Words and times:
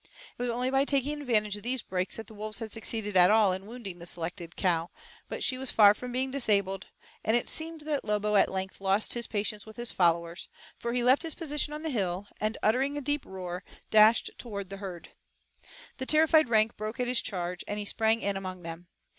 It 0.35 0.41
was 0.41 0.49
only 0.49 0.71
by 0.71 0.83
taking 0.83 1.21
advantage 1.21 1.55
of 1.55 1.61
these 1.61 1.83
breaks 1.83 2.17
that 2.17 2.25
the 2.25 2.33
wolves 2.33 2.57
had 2.57 2.71
succeeded 2.71 3.15
at 3.15 3.29
all 3.29 3.53
in 3.53 3.67
wounding 3.67 3.99
the 3.99 4.07
selected 4.07 4.55
cow, 4.55 4.89
but 5.29 5.43
she 5.43 5.59
was 5.59 5.69
far 5.69 5.93
from 5.93 6.11
being 6.11 6.31
disabled, 6.31 6.87
and 7.23 7.35
it 7.37 7.47
seemed 7.47 7.81
that 7.81 8.03
Lobo 8.03 8.35
at 8.35 8.51
length 8.51 8.81
lost 8.81 9.15
patience 9.29 9.67
with 9.67 9.75
his 9.77 9.91
followers, 9.91 10.47
for 10.75 10.91
he 10.93 11.03
left 11.03 11.21
his 11.21 11.35
position 11.35 11.71
on 11.71 11.83
the 11.83 11.91
hill, 11.91 12.27
and, 12.39 12.57
uttering 12.63 12.97
a 12.97 12.99
deep 13.01 13.23
roar, 13.27 13.63
dashed 13.91 14.31
toward 14.39 14.71
the 14.71 14.77
herd. 14.77 15.09
The 15.99 16.07
terrified 16.07 16.49
rank 16.49 16.77
broke 16.77 16.99
at 16.99 17.05
his 17.05 17.21
charge, 17.21 17.63
and 17.67 17.77
he 17.77 17.85
sprang 17.85 18.21
in 18.23 18.35
among 18.35 18.63
them. 18.63 18.87